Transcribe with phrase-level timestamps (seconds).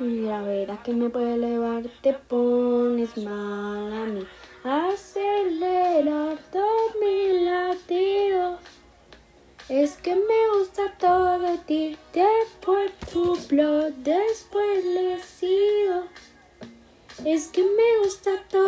[0.00, 4.26] Y la verdad que me puede elevar, te pones mal a mí.
[4.64, 8.58] Acelerar todo mi latido.
[9.68, 11.96] Es que me gusta todo de ti.
[12.12, 16.04] Después tu blog, después le sigo.
[17.24, 18.63] Es que me gusta todo.